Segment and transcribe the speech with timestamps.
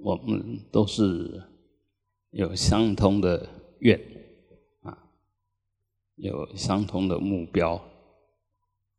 [0.00, 1.42] 我们都是
[2.30, 3.48] 有相同的
[3.80, 4.00] 愿
[4.82, 4.96] 啊，
[6.14, 7.82] 有相同的目标。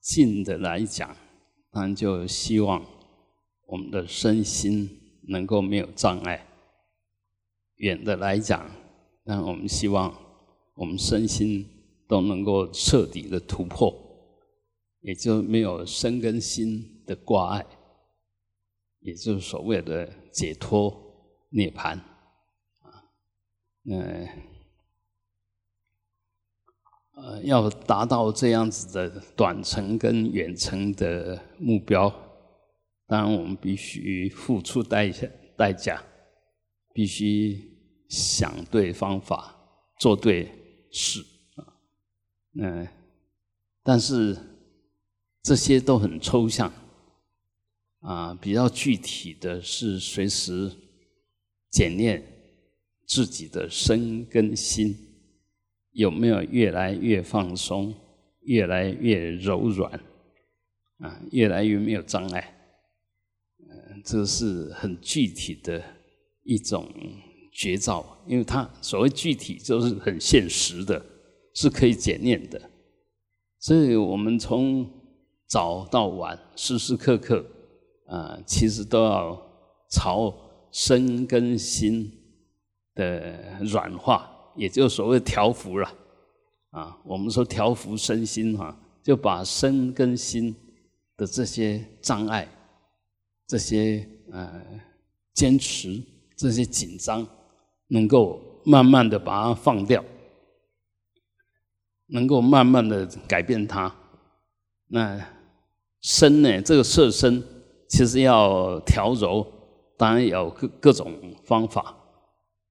[0.02, 1.16] 近的来讲，
[1.72, 2.86] 当然就希望
[3.68, 4.90] 我们的身心
[5.28, 6.38] 能够没有障碍；
[7.76, 8.70] 远的来讲，
[9.24, 10.14] 那我们希望
[10.76, 11.66] 我们身心
[12.08, 13.94] 都能够彻底的突破，
[15.02, 17.66] 也就没有身跟心的挂碍。
[19.00, 20.94] 也就是所谓的解脱
[21.50, 21.98] 涅槃
[22.82, 23.04] 啊，
[23.84, 23.96] 那
[27.16, 32.10] 呃，要达到这样子的短程跟远程的目标，
[33.08, 36.02] 当然我们必须付出代价，代价
[36.94, 37.60] 必须
[38.08, 39.56] 想对方法，
[39.98, 40.50] 做对
[40.92, 41.22] 事
[41.56, 41.76] 啊。
[42.54, 42.88] 嗯
[43.84, 44.38] 但是
[45.42, 46.72] 这些都很抽象。
[48.00, 50.72] 啊，比较具体的是随时
[51.70, 52.24] 检验
[53.06, 54.96] 自己的身跟心
[55.92, 57.94] 有没有越来越放松，
[58.42, 59.92] 越来越柔软，
[61.00, 62.56] 啊，越来越没有障碍。
[63.60, 65.84] 嗯，这是很具体的
[66.44, 66.90] 一种
[67.52, 71.06] 绝招，因为它所谓具体就是很现实的，
[71.54, 72.72] 是可以检验的。
[73.60, 74.90] 所以我们从
[75.48, 77.46] 早到晚，时时刻刻。
[78.10, 79.40] 啊，其实都要
[79.92, 80.34] 朝
[80.72, 82.12] 身跟心
[82.96, 85.88] 的软化，也就所谓调服了。
[86.72, 90.56] 啊，我们说调服身心哈，就把身跟心
[91.18, 92.48] 的这些障碍、
[93.46, 94.60] 这些呃
[95.36, 96.02] 坚持、
[96.36, 97.28] 这些紧张，
[97.90, 100.04] 能够慢慢的把它放掉，
[102.08, 103.96] 能够慢慢的改变它。
[104.88, 105.24] 那
[106.02, 107.44] 身呢，这个色身。
[107.90, 109.46] 其实要调柔，
[109.98, 111.12] 当然有各各种
[111.44, 111.94] 方法，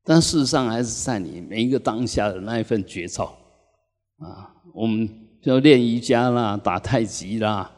[0.04, 3.36] 但事实上还是在你每一个当下的那一份觉照
[4.18, 4.54] 啊。
[4.72, 5.08] 我们
[5.42, 7.68] 就练瑜伽啦、打太极啦，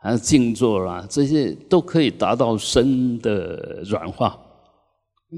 [0.00, 4.36] 还是静坐啦，这些都可以达到身的软化。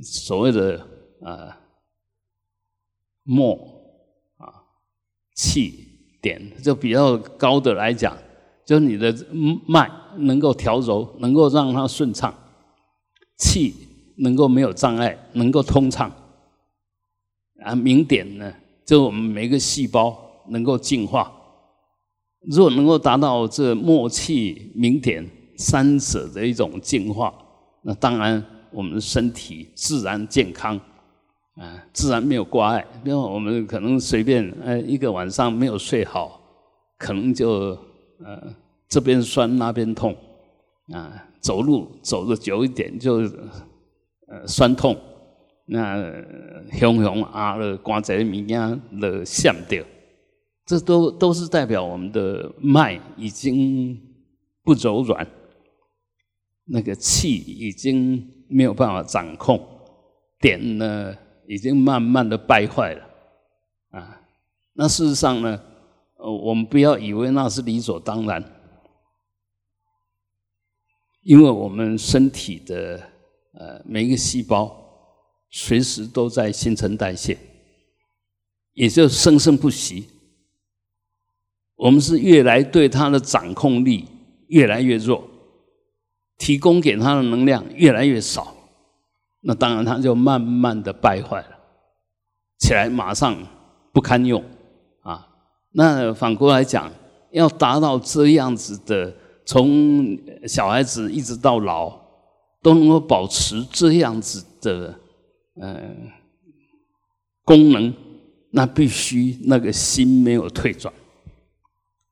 [0.02, 0.78] 所谓的
[1.22, 1.60] 啊
[3.22, 3.54] 默
[4.38, 4.64] 啊
[5.34, 8.16] 气点，就比较高的来讲。
[8.64, 9.12] 就你的
[9.66, 12.32] 脉能够调柔，能够让它顺畅，
[13.38, 13.74] 气
[14.18, 16.10] 能够没有障碍，能够通畅。
[17.62, 18.52] 啊，明点呢，
[18.86, 20.16] 就我们每个细胞
[20.48, 21.30] 能够净化。
[22.50, 27.34] 如果能够达到这默契明点三者的一种净化，
[27.82, 30.78] 那当然我们身体自然健康，
[31.56, 32.86] 啊，自然没有挂碍。
[33.04, 36.40] 因为我们可能随便呃一个晚上没有睡好，
[36.98, 37.76] 可能就。
[38.22, 38.54] 呃，
[38.90, 40.14] 这边酸那边痛，
[40.92, 43.20] 啊，走路走的久一点就
[44.26, 44.94] 呃酸痛，
[45.66, 45.96] 那
[46.72, 49.82] 熊熊啊了，关节物件了响掉，
[50.66, 53.96] 这都都是代表我们的脉已经
[54.64, 55.24] 不柔软，
[56.64, 59.64] 那个气已经没有办法掌控，
[60.40, 61.14] 点呢
[61.46, 63.04] 已经慢慢的败坏了，
[63.92, 64.20] 啊，
[64.74, 65.60] 那事实上呢？
[66.22, 68.44] 呃，我们不要以为那是理所当然，
[71.22, 73.00] 因为我们身体的
[73.54, 74.74] 呃每一个细胞
[75.50, 77.36] 随时都在新陈代谢，
[78.72, 80.08] 也就生生不息。
[81.76, 84.06] 我们是越来对它的掌控力
[84.48, 85.26] 越来越弱，
[86.36, 88.54] 提供给它的能量越来越少，
[89.40, 91.58] 那当然它就慢慢的败坏了，
[92.58, 93.36] 起来马上
[93.92, 94.44] 不堪用
[95.02, 95.26] 啊。
[95.72, 96.92] 那反过来讲，
[97.30, 99.14] 要达到这样子的，
[99.44, 101.98] 从小孩子一直到老，
[102.62, 105.00] 都能够保持这样子的
[105.54, 105.96] 呃
[107.44, 107.92] 功能，
[108.50, 110.92] 那必须那个心没有退转，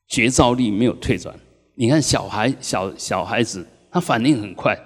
[0.08, 1.38] 觉照力没有退转。
[1.74, 4.76] 你看小孩小小孩子，他反应很快，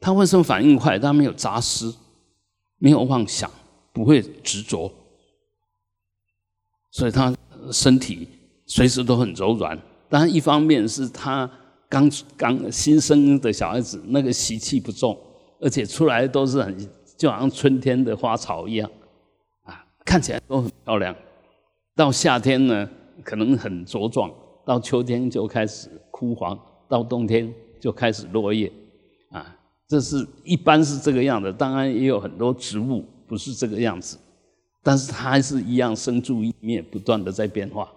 [0.00, 0.98] 他为什么反应快？
[0.98, 1.94] 他没有杂思，
[2.78, 3.50] 没有妄想，
[3.92, 4.90] 不会执着。
[6.90, 7.34] 所以他
[7.70, 8.26] 身体
[8.66, 11.50] 随时都很柔软，当然一方面是他
[11.88, 15.18] 刚刚新生的小孩子，那个习气不重，
[15.60, 16.76] 而且出来都是很
[17.16, 18.90] 就好像春天的花草一样，
[19.64, 21.14] 啊，看起来都很漂亮。
[21.94, 22.88] 到夏天呢，
[23.24, 24.30] 可能很茁壮；
[24.64, 26.56] 到秋天就开始枯黄；
[26.88, 28.72] 到冬天就开始落叶，
[29.30, 29.56] 啊，
[29.88, 31.52] 这是一般是这个样子。
[31.52, 34.16] 当然也有很多植物不是这个样子。
[34.80, 37.90] 但是它还是一样生住异灭，不断的在变化。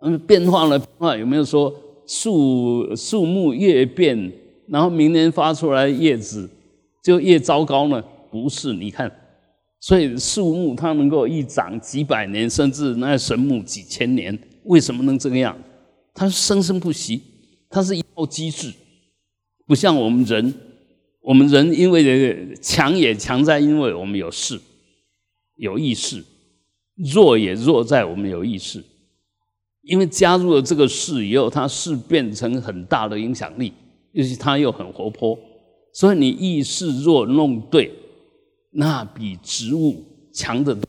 [0.00, 1.74] 嗯变化了，变化有没有说
[2.06, 4.32] 树树木越变，
[4.68, 6.48] 然后明年发出来叶子
[7.02, 8.02] 就越糟糕呢？
[8.30, 9.10] 不是，你看，
[9.80, 15.56] 所以树木它能够一长几百年，甚至那神木几千年，为什么能这个样？
[16.12, 17.22] 它生生不息，
[17.70, 18.72] 它是一套机制，
[19.66, 20.54] 不像我们人，
[21.22, 24.60] 我们人因为强也强在因为我们有事，
[25.56, 26.22] 有意识，
[27.14, 28.84] 弱也弱在我们有意识。
[29.86, 33.72] 因为加入了这个事以后，它是变成很大的影响力，
[34.10, 35.38] 尤其它又很活泼，
[35.92, 37.92] 所以你意识若弄对，
[38.72, 40.02] 那比植物
[40.32, 40.82] 强得多。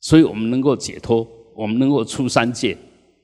[0.00, 2.74] 所以我们能够解脱，我们能够出三界。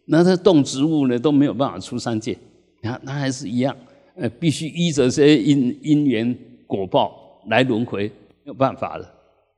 [0.04, 2.36] 那这动植物呢都没有办法出三界，
[2.82, 3.74] 那那还是一样，
[4.16, 6.36] 呃，必须依着这些因因缘
[6.66, 8.08] 果报来轮回，
[8.42, 9.10] 没有办法了。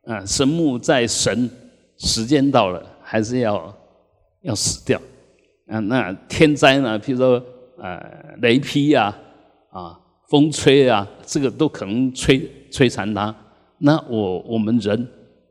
[0.04, 1.50] 啊，神木在神，
[1.96, 3.76] 时间到了还是要。
[4.46, 4.96] 要死掉，
[5.66, 6.98] 啊，那天灾呢？
[6.98, 7.44] 譬如说，
[7.78, 8.00] 呃，
[8.40, 9.14] 雷劈呀，
[9.70, 9.98] 啊，
[10.30, 12.40] 风吹啊，这个都可能摧
[12.70, 13.34] 摧残他。
[13.78, 15.06] 那我我们人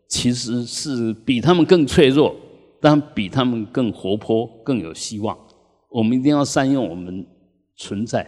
[0.07, 2.33] 其实是比他们更脆弱，
[2.81, 5.37] 但比他们更活泼，更有希望。
[5.89, 7.25] 我们一定要善用我们
[7.75, 8.25] 存在，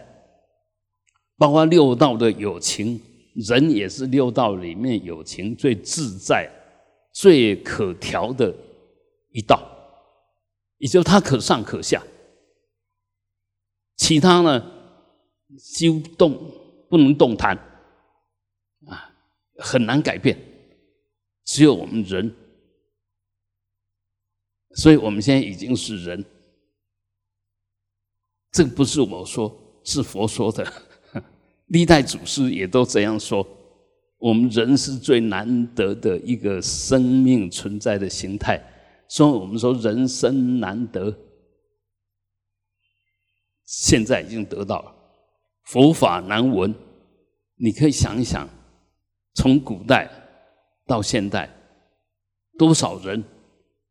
[1.38, 3.00] 包括六道的友情，
[3.34, 6.46] 人也是六道里面友情最自在、
[7.14, 8.54] 最可调的
[9.32, 9.60] 一道。
[10.78, 12.02] 也就它可上可下，
[13.96, 14.64] 其他呢，
[15.58, 16.38] 几乎动
[16.88, 17.56] 不能动弹，
[18.86, 19.12] 啊，
[19.56, 20.38] 很难改变，
[21.44, 22.34] 只有我们人，
[24.74, 26.24] 所以我们现在已经是人，
[28.52, 30.72] 这不是我说，是佛说的，
[31.66, 33.46] 历代祖师也都这样说，
[34.18, 38.62] 我们人是最难得的一个生命存在的形态。
[39.08, 41.14] 所以我们说人生难得，
[43.64, 44.94] 现在已经得到了。
[45.64, 46.74] 佛法难闻，
[47.56, 48.48] 你可以想一想，
[49.34, 50.10] 从古代
[50.86, 51.48] 到现代，
[52.58, 53.24] 多少人，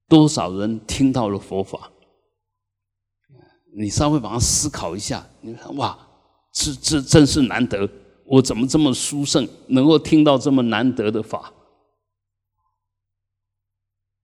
[0.08, 1.92] 多少人听到了佛法？
[3.76, 5.98] 你稍微把它思考一下，你看哇，
[6.52, 7.88] 这这真是难得，
[8.26, 11.54] 我怎么这么殊胜，能够听到这么难得的法？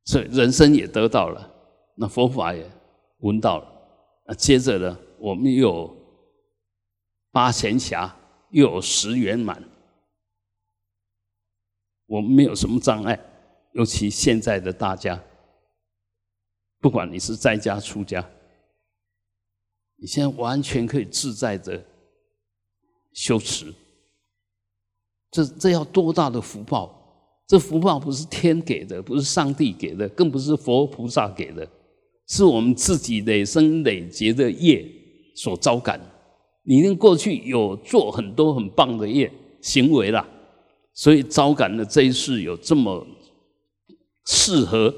[0.05, 1.51] 所以人生也得到了，
[1.95, 2.69] 那佛法也
[3.19, 3.69] 闻到了。
[4.25, 5.97] 那接着呢，我们又有
[7.31, 8.13] 八贤侠，
[8.49, 9.63] 又有十圆满，
[12.05, 13.19] 我们没有什么障碍。
[13.71, 15.19] 尤其现在的大家，
[16.79, 18.23] 不管你是在家出家，
[19.95, 21.83] 你现在完全可以自在的
[23.13, 23.73] 修持。
[25.31, 27.02] 这这要多大的福报！
[27.45, 31.67] 这福报不是天给的，不是上帝给的，更不是佛菩萨给的，
[32.27, 34.83] 是我们自己累生累劫的业
[35.35, 35.99] 所招感。
[36.63, 39.29] 你一定过去有做很多很棒的业
[39.61, 40.25] 行为了，
[40.93, 43.05] 所以招感了这一世有这么
[44.25, 44.91] 适合、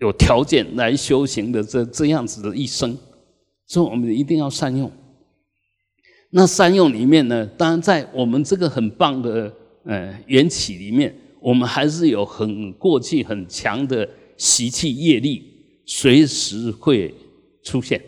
[0.00, 2.96] 有条件来修行的这这样子的一生，
[3.66, 4.92] 所以我们一定要善用。
[6.28, 9.50] 那善用里面呢，当然在我们这个很棒的
[9.84, 11.12] 呃缘起里面。
[11.40, 17.14] 我们还是有很过去很强的习气业力，随时会
[17.62, 18.02] 出现，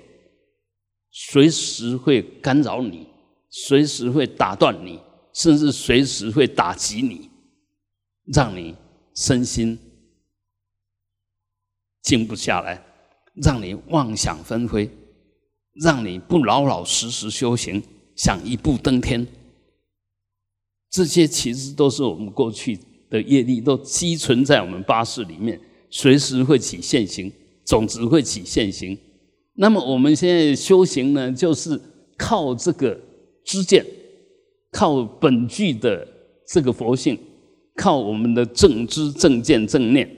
[1.10, 3.06] 随时会干扰你，
[3.48, 4.98] 随时会打断你，
[5.32, 7.30] 甚至随时会打击你，
[8.24, 8.74] 让你
[9.14, 9.78] 身心
[12.02, 12.84] 静不下来，
[13.34, 14.90] 让你妄想纷飞，
[15.74, 17.82] 让你不老老实实修行，
[18.14, 19.26] 想一步登天。
[20.90, 22.78] 这些其实都是我们过去。
[23.12, 27.30] 的业力都积存在我们八识里面，随时会起现行，
[27.62, 28.96] 种子会起现行。
[29.52, 31.78] 那么我们现在修行呢，就是
[32.16, 32.98] 靠这个
[33.44, 33.84] 知见，
[34.70, 36.08] 靠本具的
[36.46, 37.18] 这个佛性，
[37.76, 40.08] 靠我们的正知、正见、正念。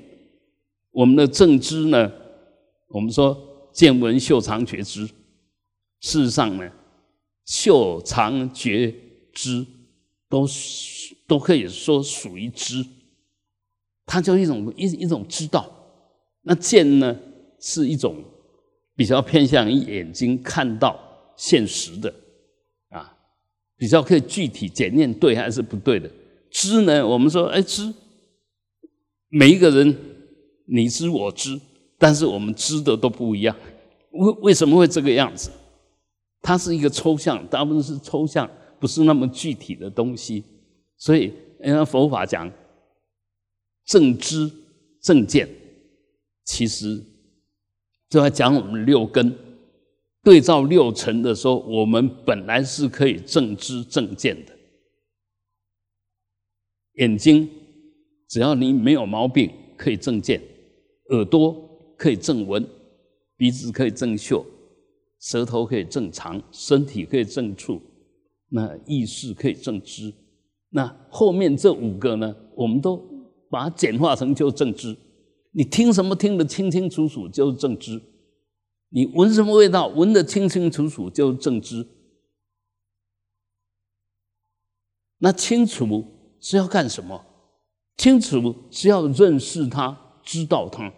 [0.92, 2.12] 我们的正知呢，
[2.86, 3.36] 我们说
[3.72, 5.04] 见闻嗅尝觉知，
[5.98, 6.70] 事实上呢，
[7.44, 8.94] 嗅尝觉
[9.32, 9.66] 知
[10.28, 11.13] 都是。
[11.26, 12.84] 都可以说属于知，
[14.04, 15.70] 它就一种一一种知道。
[16.42, 17.16] 那见呢，
[17.58, 18.22] 是一种
[18.94, 20.98] 比较偏向于眼睛看到
[21.36, 22.14] 现实的
[22.90, 23.16] 啊，
[23.76, 26.10] 比较可以具体检验对还是不对的。
[26.50, 27.92] 知呢，我们说哎知，
[29.28, 29.96] 每一个人
[30.66, 31.58] 你知我知，
[31.98, 33.56] 但是我们知的都不一样。
[34.10, 35.50] 为为什么会这个样子？
[36.42, 40.44] 它是一个抽象，大部分是抽象，不是那么具体的东西。
[41.04, 41.30] 所以，
[41.86, 42.50] 佛法讲
[43.84, 44.50] 正知
[45.02, 45.46] 正见，
[46.44, 46.98] 其实
[48.08, 49.36] 就在讲我们六根
[50.22, 54.56] 对照六尘的时候，我们本来是可以正知正见的。
[56.94, 57.50] 眼睛，
[58.26, 60.40] 只要你没有毛病，可以正见；
[61.10, 62.64] 耳朵可以正闻；
[63.36, 64.42] 鼻子可以正嗅；
[65.20, 67.78] 舌头可以正尝；身体可以正触；
[68.48, 70.10] 那意识可以正知。
[70.76, 72.96] 那后面这五个呢，我们都
[73.48, 74.96] 把它简化成就正知。
[75.52, 77.96] 你听什么听得清清楚楚，就是正知；
[78.88, 81.86] 你闻什么味道，闻得清清楚楚，就是正知。
[85.18, 86.04] 那清楚
[86.40, 87.24] 是要干什么？
[87.96, 90.92] 清楚是要认识它，知道它。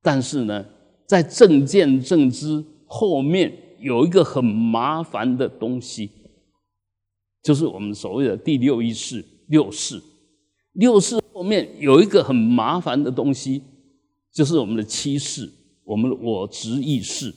[0.00, 0.64] 但是呢，
[1.04, 6.12] 在正见正知后面有一个很麻烦的东西，
[7.42, 10.02] 就是我们所谓的第六意识、六识。
[10.72, 13.62] 六识后面有一个很麻烦的东西，
[14.32, 15.50] 就是我们的七识，
[15.84, 17.34] 我们的我执意识。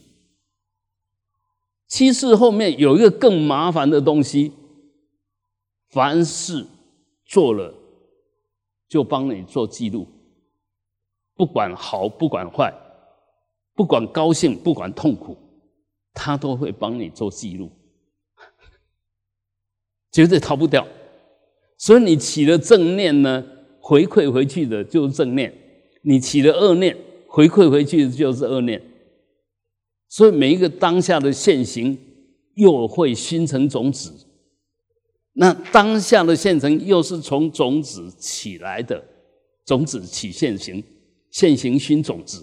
[1.88, 4.52] 七识后面有一个更麻烦的东西。
[5.90, 6.66] 凡事
[7.26, 7.74] 做了，
[8.90, 10.06] 就帮你做记录，
[11.36, 12.74] 不管好不管坏，
[13.76, 15.38] 不管高兴不管痛苦，
[16.14, 17.72] 他都会帮你做记录，
[20.16, 20.88] 绝对逃不掉。
[21.78, 23.46] 所以你起了正念呢，
[23.82, 25.52] 回馈回去的就是正念；
[26.04, 26.96] 你起了恶念，
[27.28, 28.82] 回馈回去的就是恶念。
[30.08, 31.98] 所以每一个当下的现行，
[32.54, 34.10] 又会熏成种子。
[35.34, 39.04] 那当下的现成又是从种子起来的，
[39.66, 40.82] 种子起现行，
[41.30, 42.42] 现行熏种子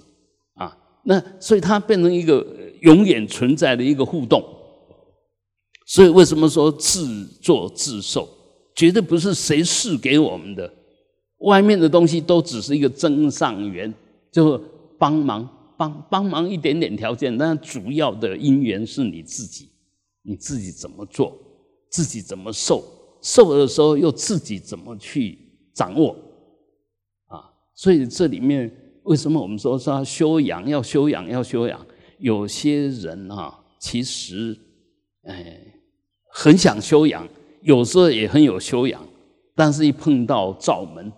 [0.57, 2.47] 啊，那所以它变成一个
[2.83, 4.45] 永远存在的一个互动。
[5.93, 8.27] 所以为什么说自作自受，
[8.75, 10.73] 绝对不是谁赐给我们的，
[11.41, 13.93] 外面的东西都只是一个增上缘，
[14.31, 14.59] 就
[14.99, 15.47] 帮忙
[15.77, 19.69] 帮帮忙一点点条件，但主要的因缘是你自己，
[20.23, 21.37] 你自己怎么做。
[21.91, 22.83] 自己怎么受，
[23.21, 25.37] 受的时候又自己怎么去
[25.75, 26.17] 掌握，
[27.27, 31.87] 啊，所以这里面为什么我们说说修养要修养要修养？
[32.19, 34.59] 有些人啊，其实
[35.25, 35.61] 哎
[36.35, 37.29] 很想修养，
[37.61, 39.07] 有时候也很有修养，
[39.55, 41.13] 但是一碰到罩门，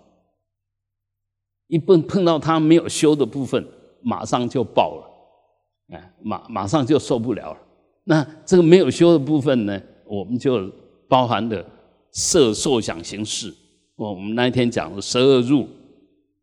[1.69, 3.65] 一碰碰到他没有修的部分，
[4.03, 7.59] 马上就爆了，哎，马马上就受不了了。
[8.03, 9.81] 那这个没有修的部分呢？
[10.05, 10.69] 我们就
[11.09, 11.65] 包含的
[12.11, 13.55] 色受想行识，
[13.95, 15.69] 我们那一天讲的十二入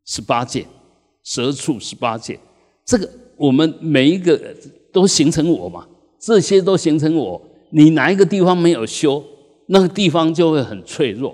[0.06, 0.66] 十八界，
[1.24, 2.40] 十二处十八界，
[2.86, 4.56] 这个我们每一个
[4.94, 5.86] 都形成我嘛，
[6.18, 7.40] 这些都形成我。
[7.72, 9.24] 你哪一个地方没有修，
[9.68, 11.34] 那个地方就会很脆弱；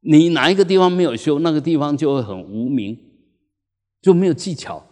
[0.00, 2.96] 你哪一个地方没有修，那个地方就会很无名，
[4.02, 4.84] 就没有技巧，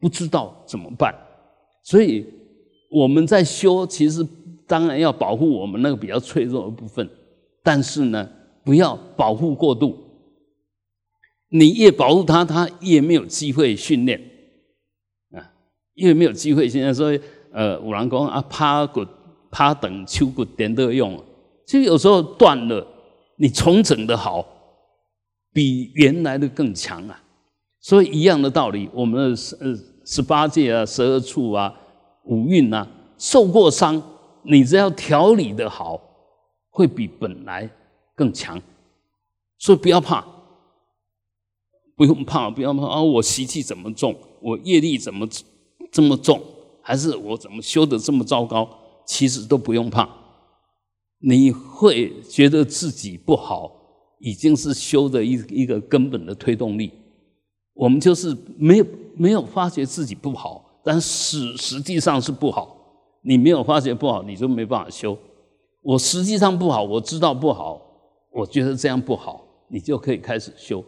[0.00, 1.14] 不知道怎么办。
[1.82, 2.26] 所以
[2.90, 4.26] 我们在修，其实。
[4.68, 7.08] 当然要保护我们那个比较脆弱的部分，
[7.62, 8.28] 但是呢，
[8.64, 9.96] 不要保护过度。
[11.50, 14.20] 你越保护它，它越没有机会训练
[15.30, 15.54] 啊，
[15.94, 16.92] 越没有机会训练。
[16.92, 17.20] 所以，
[17.52, 19.06] 呃，五郎公啊，趴骨、
[19.50, 21.22] 趴等、秋骨点都用。
[21.64, 22.86] 其实有时候断了，
[23.36, 24.44] 你重整的好，
[25.52, 27.22] 比原来的更强啊。
[27.80, 29.74] 所以一样的道理，我们的十呃
[30.04, 31.72] 十八界啊、十二处啊、
[32.24, 32.86] 五蕴啊，
[33.18, 34.02] 受过伤。
[34.48, 36.00] 你只要调理的好，
[36.70, 37.68] 会比本来
[38.14, 38.62] 更强，
[39.58, 40.24] 所以不要怕，
[41.96, 43.02] 不用怕，不要怕啊！
[43.02, 45.28] 我习气怎么重，我业力怎么
[45.90, 46.40] 这么重，
[46.80, 48.68] 还是我怎么修的这么糟糕？
[49.06, 50.08] 其实都不用怕，
[51.20, 53.72] 你会觉得自己不好，
[54.18, 56.92] 已经是修的一一个根本的推动力。
[57.74, 58.86] 我们就是没有
[59.16, 62.74] 没有发觉自己不好，但实实际上是不好。
[63.22, 65.16] 你没有发觉不好，你就没办法修。
[65.82, 67.80] 我实际上不好，我知道不好，
[68.32, 70.84] 我觉得这样不好，你就可以开始修。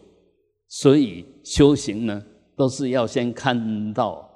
[0.67, 2.23] 所以修行呢，
[2.55, 4.29] 都是要先看到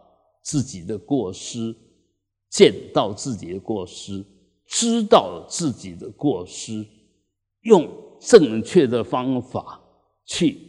[0.43, 1.73] 自己的过失，
[2.53, 4.23] 见到自己的过失，
[4.67, 6.85] 知道自己的过失，
[7.61, 9.81] 用正确的方法
[10.23, 10.59] 去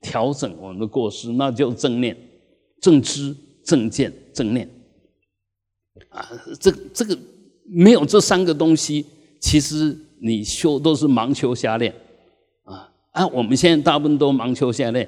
[0.00, 2.16] 调整我们的过失，那就正念、
[2.80, 4.66] 正知、正见、正念。
[6.08, 6.26] 啊，
[6.58, 7.16] 这这个
[7.66, 9.04] 没有这三个东西，
[9.38, 11.94] 其实你修都是盲修瞎练
[12.62, 12.90] 啊！
[13.10, 15.06] 啊，我们现在大部分都盲修瞎练。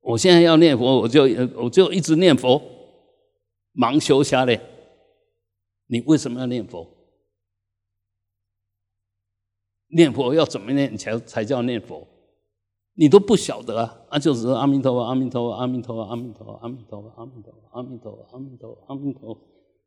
[0.00, 1.22] 我现在要念佛，我就
[1.54, 2.60] 我就一直念佛，
[3.76, 4.60] 盲修瞎练。
[5.94, 6.84] 你为什么要念佛？
[9.90, 12.04] 念佛要怎么念才才叫念佛？
[12.94, 13.96] 你都不晓得啊！
[14.08, 19.40] 啊，就是阿弥陀佛，阿弥陀佛，阿弥陀佛，阿弥陀佛，阿弥陀佛，阿弥陀佛，阿弥陀佛，阿弥陀佛，阿弥陀佛。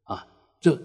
[0.03, 0.25] 啊，
[0.61, 0.77] 就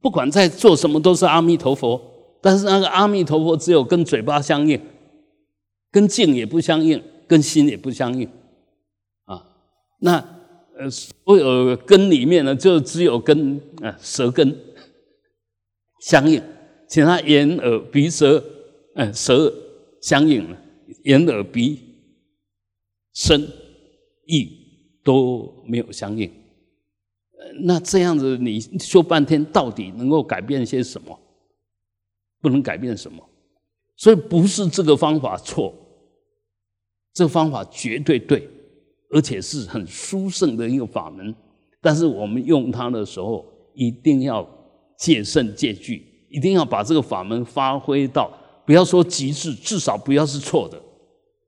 [0.00, 2.00] 不管在做什么都是阿弥陀佛，
[2.40, 4.80] 但是那个阿弥陀佛只有跟嘴巴相应，
[5.90, 8.28] 跟境也不相应，跟心也不相应
[9.24, 9.44] 啊。
[9.98, 10.33] 那
[10.78, 14.56] 呃，所有根里面呢，就只有跟啊舌根
[16.00, 16.42] 相应，
[16.88, 18.42] 其他眼耳鼻舌，
[18.94, 19.52] 嗯，舌
[20.02, 20.62] 相应了，
[21.04, 21.80] 眼耳鼻
[23.12, 23.46] 身
[24.26, 24.50] 意
[25.04, 26.28] 都没有相应。
[27.38, 31.18] 呃那这样子你修半天，到底能够改变些什么？
[32.40, 33.26] 不能改变什么，
[33.96, 35.74] 所以不是这个方法错，
[37.14, 38.46] 这个方法绝对对，
[39.14, 41.32] 而且是很殊胜的一个法门。
[41.80, 43.44] 但是我们用它的时候，
[43.74, 44.44] 一定要
[44.98, 48.28] 戒慎戒惧，一定要把这个法门发挥到，
[48.66, 50.82] 不要说极致，至少不要是错的。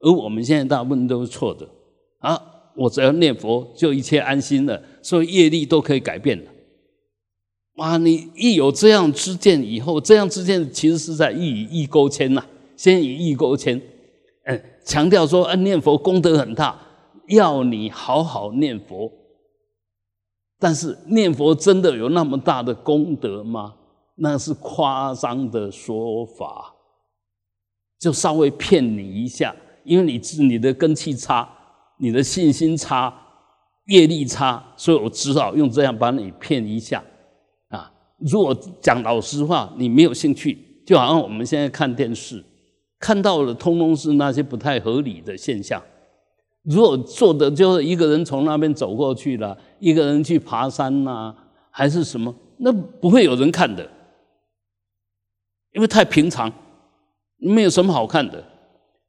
[0.01, 1.69] 而我们现在大部分都是错的
[2.19, 2.41] 啊！
[2.77, 6.45] 我只要念佛，就一切安心了，所以业力都可以改变了。
[7.77, 7.97] 哇！
[7.97, 12.45] 你一有这样之见以后，这样之见其实是在以意勾牵呐，
[12.77, 13.81] 先以意勾牵，
[14.45, 16.79] 嗯，强调说，嗯，念佛功德很大，
[17.29, 19.11] 要你好好念佛。
[20.59, 23.75] 但是念佛真的有那么大的功德吗？
[24.17, 26.75] 那是夸张的说法，
[27.99, 29.55] 就稍微骗你一下，
[29.85, 31.47] 因为你是你的根气差，
[31.99, 33.13] 你的信心差，
[33.89, 37.05] 业力差，所以我只好用这样把你骗一下
[37.69, 37.93] 啊。
[38.19, 40.57] 如果讲老实话，你没有兴趣，
[40.87, 42.43] 就好像我们现在看电视，
[42.99, 45.83] 看到的通通是那些不太合理的现象。
[46.69, 51.35] 如果做的就是一个人从那边走过去了，一个人去爬山呐，
[51.71, 53.89] 还是什么，那不会有人看的，
[55.73, 56.53] 因为太平常，
[57.39, 58.45] 没有什么好看的。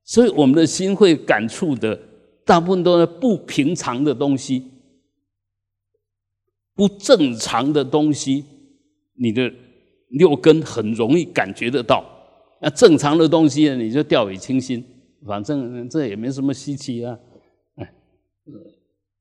[0.04, 2.00] 所以我们的心会感触的，
[2.46, 4.64] 大部分都是不平常的东西，
[6.76, 8.46] 不正常的东西。
[9.20, 9.52] 你的
[10.10, 12.06] 六根很容易感觉得到，
[12.62, 14.86] 那正常的东西呢，你就掉以轻心，
[15.26, 17.18] 反正这也没什么稀奇啊。
[18.48, 18.72] 哎，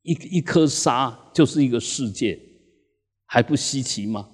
[0.02, 2.40] 一一颗沙就是一个世界，
[3.24, 4.30] 还不稀奇吗？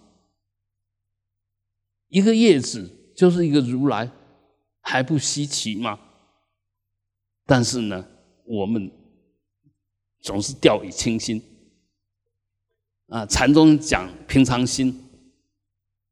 [2.09, 4.11] 一个叶子就是一个如来，
[4.81, 5.99] 还不稀奇吗？
[7.47, 8.07] 但是呢，
[8.45, 8.91] 我们
[10.21, 11.43] 总是掉以轻心。
[13.09, 14.99] 啊，禅宗讲平常心。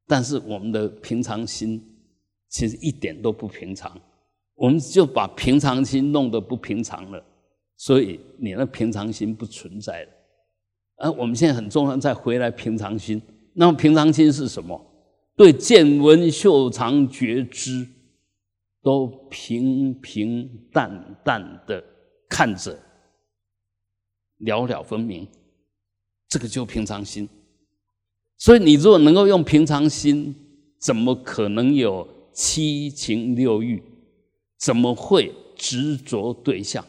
[0.06, 1.80] 但是我们的平常心
[2.48, 3.96] 其实一点都不平常，
[4.54, 7.24] 我们就把平常心弄得不平常了，
[7.80, 10.10] 所以你那平常心不存在了。
[10.96, 13.20] 而我们现在很重要，再回来平常心。
[13.54, 14.78] 那么平常心是什么？
[15.34, 17.88] 对见闻嗅尝觉知
[18.82, 21.82] 都平平淡淡的
[22.28, 22.78] 看着，
[24.40, 25.26] 了了分明，
[26.28, 27.26] 这个就平常心。
[28.36, 30.34] 所以，你如果能够用平常心，
[30.78, 33.82] 怎么可能有七情六欲？
[34.58, 36.84] 怎么会执着对象？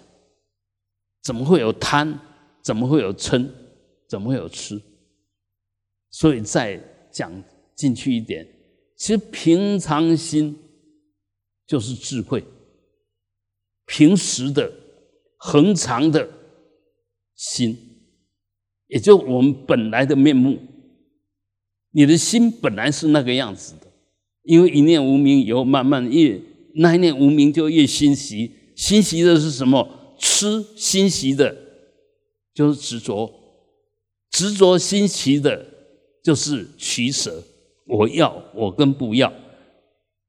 [1.22, 2.20] 怎么会有贪？
[2.62, 3.50] 怎么会有嗔？
[4.08, 4.82] 怎么会有痴？
[6.10, 6.80] 所以再
[7.12, 7.32] 讲
[7.76, 8.48] 进去一点，
[8.96, 10.58] 其实平常心
[11.66, 12.44] 就是智慧，
[13.86, 14.72] 平时的
[15.38, 16.30] 恒常的
[17.36, 17.78] 心，
[18.88, 20.60] 也就我们本来的面目。
[21.92, 23.88] 你的心本来是那个样子的，
[24.44, 26.40] 因为一念无明以后，慢慢越
[26.76, 30.01] 那一念无明就越欣喜，欣喜的是什么？
[30.22, 31.56] 吃欣喜的，
[32.54, 33.30] 就是执着；
[34.30, 35.66] 执着欣喜的，
[36.24, 37.44] 就是取舍。
[37.88, 39.30] 我要，我跟不要；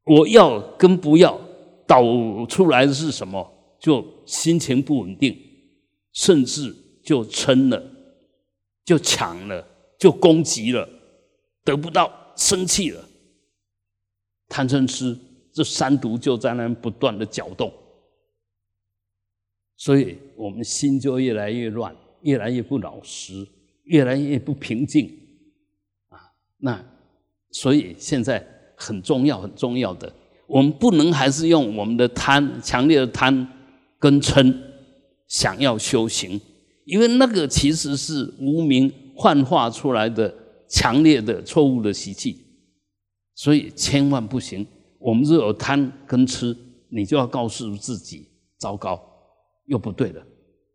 [0.07, 1.39] 我要跟不要，
[1.87, 2.03] 导
[2.47, 3.49] 出来的是什么？
[3.79, 5.37] 就心情不稳定，
[6.13, 6.75] 甚至
[7.05, 7.83] 就嗔了，
[8.85, 9.67] 就抢了，
[9.99, 10.89] 就攻击了。
[11.65, 13.05] 得不到，生气了，
[14.49, 15.17] 贪嗔痴
[15.53, 17.73] 这三毒就在那不断的搅动，
[19.83, 23.45] 所以我们心就越来越乱，越来越不老实，
[23.83, 25.11] 越来越不平静
[26.09, 26.31] 啊！
[26.59, 26.85] 那
[27.51, 30.13] 所以现在很重要很重要的，
[30.47, 33.45] 我们不能还是用我们的贪强烈的贪
[33.99, 34.57] 跟嗔
[35.27, 36.41] 想要修行，
[36.85, 40.33] 因为那个其实是无名幻化出来的。
[40.69, 42.47] 强烈的错误的习气，
[43.35, 44.67] 所以千万不行。
[44.99, 46.57] 我们若有贪跟痴，
[46.89, 48.99] 你就要告诉自己：糟糕，
[49.73, 50.23] 又不对了，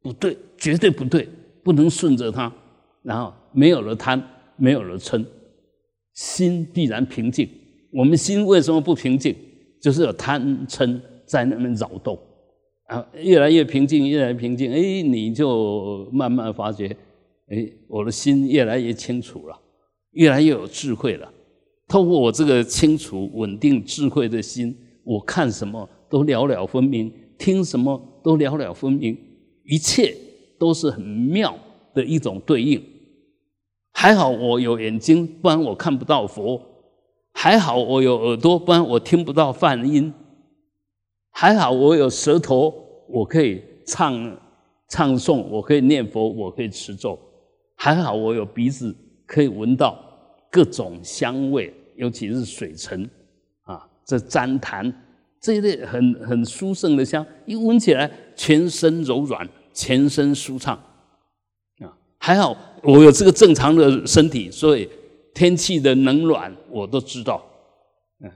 [0.01, 1.29] 不对，绝对不对，
[1.63, 2.51] 不能顺着它。
[3.03, 4.19] 然后没有了贪，
[4.55, 5.23] 没有了嗔，
[6.15, 7.47] 心必然平静。
[7.93, 9.35] 我们心为什么不平静？
[9.79, 12.17] 就是有贪嗔在那边扰动
[12.87, 14.71] 啊，越来越平静，越来越平静。
[14.71, 16.87] 哎，你就慢慢发觉，
[17.49, 19.55] 哎，我的心越来越清楚了。
[20.13, 21.31] 越来越有智慧了。
[21.87, 27.95] 透过我这个清楚、稳定、智慧的心，我看什么都了了分明，听什么
[28.27, 29.17] 都了了分明，
[29.63, 30.13] 一切
[30.59, 31.57] 都是很妙
[31.93, 32.83] 的一种对应。
[33.93, 36.59] 还好我有眼睛，不然我看不到佛；
[37.31, 40.11] 还好我有耳朵，不然我听不到梵音；
[41.31, 42.73] 还好我有舌头，
[43.07, 44.37] 我可以唱
[44.89, 47.17] 唱诵，我可以念佛，我可以持咒；
[47.77, 48.93] 还好我有鼻子，
[49.25, 49.97] 可以闻到
[50.51, 53.09] 各种香味，尤其是水尘
[53.61, 54.93] 啊，这旃檀
[55.39, 60.75] 这一类很很殊胜的香，一闻起来全身柔软，全身舒畅。
[61.79, 64.89] 啊还好我有这个正常的身体，所以
[65.33, 67.45] 天气的冷暖我都知道，
[68.19, 68.31] 嗯，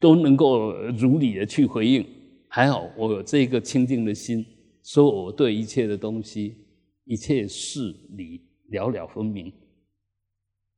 [0.00, 2.04] 都能够如理的去回应。
[2.48, 4.44] 还好我有这个清净的心，
[4.82, 6.56] 所以我对一切的东西、
[7.04, 9.52] 一切事理了了分明，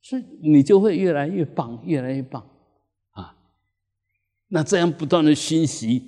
[0.00, 2.46] 所以你就会越来越棒，越来越棒！
[4.56, 6.02] 那这样不断的熏习，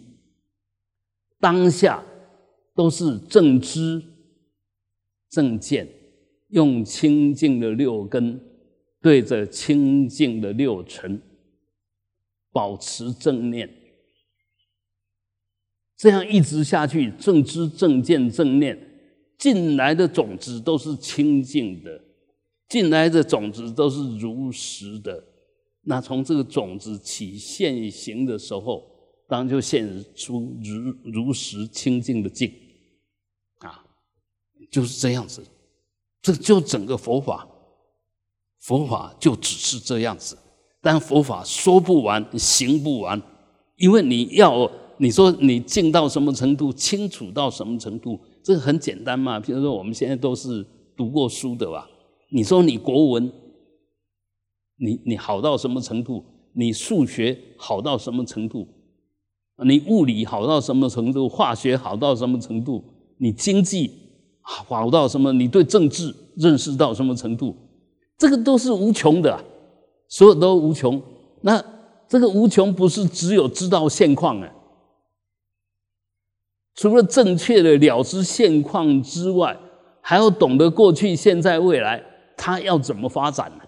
[1.39, 2.03] 当下
[2.75, 4.03] 都是正知。
[5.29, 5.87] 正见，
[6.49, 8.41] 用清净的六根
[9.03, 11.21] 对着清净的六尘，
[12.51, 13.69] 保持正念，
[15.95, 18.79] 这样一直下去，正知正见正念
[19.37, 22.01] 进来的种子都是清净的，
[22.67, 25.23] 进来的种子都是如实的。
[25.89, 28.85] 那从这个种子起现行的时候，
[29.27, 32.53] 当然就现出如如实清净的境。
[34.71, 35.43] 就是这样子，
[36.21, 37.49] 这就整个佛法，
[38.61, 40.37] 佛法就只是这样子。
[40.83, 43.21] 但佛法说不完，行不完，
[43.77, 49.41] 因为你要你说你静到什么程度，清楚到什么程度，这个很简单嘛。
[49.41, 50.63] 比如说我们现在都是
[50.95, 51.89] 读过书的吧？
[52.31, 53.33] 你说你国文，
[54.79, 56.25] 你你好到什么程度？
[56.55, 58.67] 你数学好到什么程度？
[59.65, 61.29] 你物理好到什么程度？
[61.29, 62.83] 化学好到什么程度？
[63.19, 63.91] 你经济？
[64.41, 65.33] 好到什么？
[65.33, 67.55] 你对政治认识到什么程度？
[68.17, 69.45] 这个都是无穷的，
[70.09, 71.01] 所有都无穷。
[71.43, 71.63] 那
[72.09, 74.53] 这个无穷不是只有知道现况啊？
[76.75, 79.59] 除了正确的了知现况之外，
[80.01, 82.03] 还要懂得过去、现在、未来，
[82.37, 83.65] 它要怎么发展呢？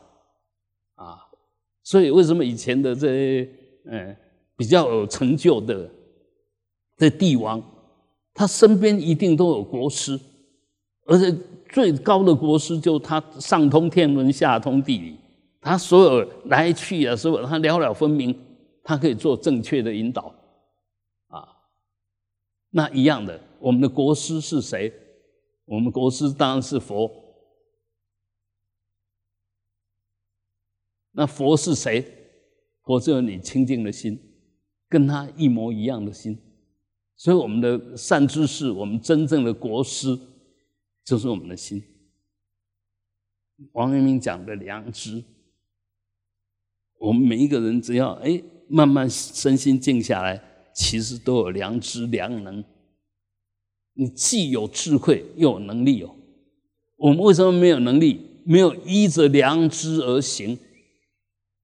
[1.90, 3.48] 所以为什么以前的这些
[3.86, 4.16] 嗯
[4.56, 5.90] 比较有成就的
[6.96, 7.60] 的帝王，
[8.32, 10.16] 他身边一定都有国师。
[11.06, 11.36] 而且
[11.68, 15.16] 最高的国师就他上通天文，下通地理，
[15.60, 18.32] 他所有来去啊，所有他了了分明，
[18.84, 20.32] 他可以做正确的引导，
[21.26, 21.42] 啊，
[22.70, 24.92] 那一样的，我们的国师是谁？
[25.64, 27.10] 我们国师当然是佛。
[31.12, 32.04] 那佛是谁？
[32.82, 34.18] 佛就是你清净的心，
[34.88, 36.38] 跟他一模一样的心。
[37.16, 40.18] 所以我们的善知识，我们真正的国师。
[41.02, 41.82] 就是我们的心。
[43.72, 45.24] 王阳明讲的良知，
[46.98, 50.40] 我们每一个人只要哎慢慢身心静下来，
[50.72, 52.62] 其实都有良知良能。
[53.94, 56.14] 你既有智慧又有能力哦。
[56.96, 58.20] 我们为什么没有能力？
[58.44, 60.56] 没有依着良知而行，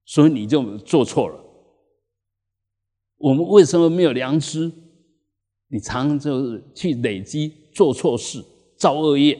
[0.07, 1.39] 所以你就做错了。
[3.17, 4.71] 我们为什么没有良知？
[5.67, 8.43] 你常常就是去累积做错事。
[8.77, 9.39] 造恶业，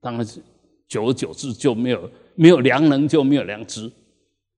[0.00, 0.40] 当然是
[0.88, 3.92] 久而久之就没有没有良能，就没有良知，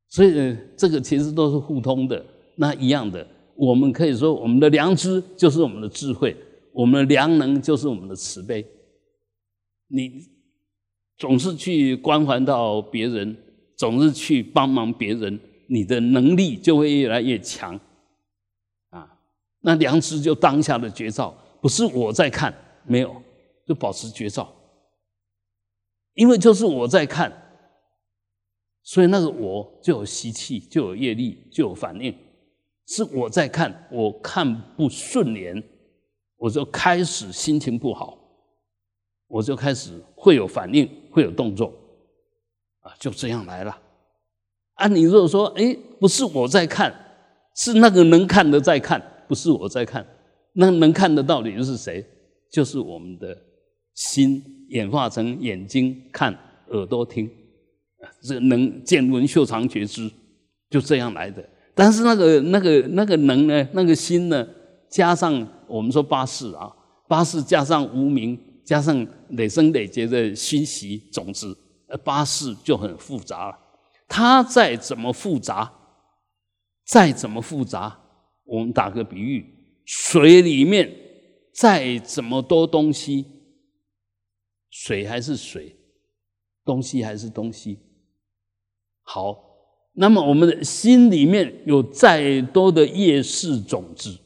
[0.08, 2.24] 所以这个其实都是互通的。
[2.54, 6.36] 那一样的，我们可以说，我们的良知就是我们的智慧，
[6.72, 8.64] 我们的良能就是我们的慈悲。
[9.88, 10.22] 你
[11.18, 13.36] 总是去关怀到别人，
[13.76, 17.78] 总是去帮忙别人，你的能力就会越来越强。
[18.90, 19.18] 啊，
[19.60, 22.54] 那良知就当下的绝招，不是我在看，
[22.86, 23.22] 没有。
[23.66, 24.46] 就保持绝招，
[26.12, 27.32] 因为就是我在看，
[28.82, 32.14] 所以那个我就有习气，就有业力，就有反应。
[32.86, 35.64] 是我在看，我看不顺眼，
[36.36, 38.18] 我就开始心情不好，
[39.28, 41.72] 我就开始会有反应，会有动作，
[42.84, 43.76] 啊，就这样来了。
[44.76, 46.94] 啊，你如果说，哎，不是我在看，
[47.56, 50.06] 是那个能看的在看，不是我在看，
[50.52, 52.02] 那能看的到底是谁？
[52.50, 53.36] 就是我们的。
[53.94, 56.36] 心演化成眼睛看，
[56.70, 57.26] 耳朵听，
[58.00, 60.10] 啊这能见闻嗅尝觉知，
[60.68, 61.48] 就这样来的。
[61.76, 63.68] 但是那个那个那个能呢？
[63.72, 64.44] 那个心呢？
[64.90, 66.68] 加上我们说八识啊，
[67.06, 71.56] 八识加上无名，加上累生累劫的熏习种子，
[71.98, 73.58] 八识就很复杂了。
[74.08, 75.72] 它再怎么复杂，
[76.84, 77.98] 再怎么复杂，
[78.44, 79.46] 我们打个比喻，
[79.84, 80.94] 水里面
[81.52, 83.24] 再怎么多东西，
[84.70, 85.74] 水还是水，
[86.64, 87.78] 东西还是东西。
[89.02, 89.42] 好，
[89.94, 94.18] 那么我们的心里面有再多的夜视种子，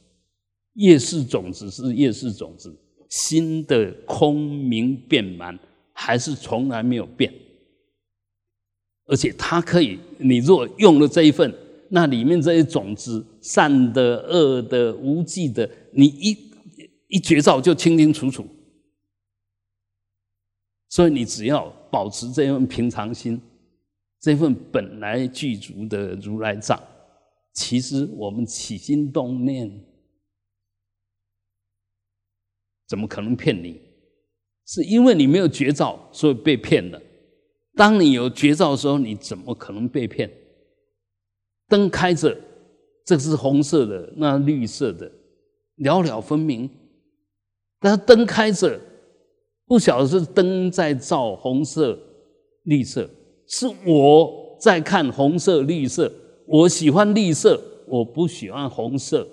[0.74, 2.76] 夜视种子是夜视种子，
[3.08, 5.58] 心的空明变满，
[5.92, 7.32] 还是从来没有变。
[9.08, 11.52] 而且它可以，你若用了这一份，
[11.88, 16.36] 那里面这些种子，善的、恶的、无忌的，你一
[17.08, 18.46] 一觉照就清清楚楚。
[20.90, 23.40] 所以你只要保持这份平常心，
[24.20, 26.78] 这份本来具足的如来藏，
[27.54, 29.84] 其实我们起心动念，
[32.86, 33.80] 怎么可能骗你？
[34.66, 37.00] 是因为你没有觉照，所以被骗了。
[37.78, 40.28] 当你有绝招的时候，你怎么可能被骗？
[41.68, 42.36] 灯开着，
[43.06, 45.08] 这是红色的，那绿色的，
[45.76, 46.68] 了了分明。
[47.78, 48.80] 但是灯开着，
[49.64, 51.96] 不晓得是灯在照红色、
[52.64, 53.08] 绿色，
[53.46, 56.10] 是我在看红色、绿色。
[56.48, 59.24] 我喜欢绿色，我不喜欢红色，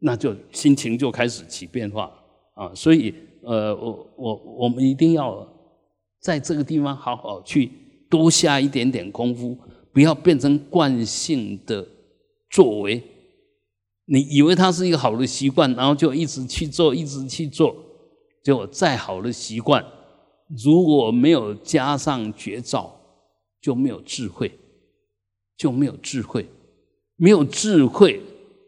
[0.00, 2.12] 那就心情就开始起变化
[2.56, 2.74] 啊。
[2.74, 5.48] 所以，呃，我我我们一定要
[6.20, 7.85] 在这个地方好好去。
[8.08, 9.56] 多下一点点功夫，
[9.92, 11.86] 不要变成惯性的
[12.50, 13.02] 作为。
[14.06, 17.74] 你以为它是一个好的习惯，然后就一直去做，一直去做。
[18.44, 19.84] 结果再好的习惯，
[20.64, 22.94] 如果没有加上绝招，
[23.60, 24.52] 就没有智慧，
[25.56, 26.46] 就没有智慧。
[27.16, 28.20] 没有智慧